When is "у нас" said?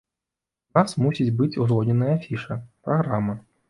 0.71-0.95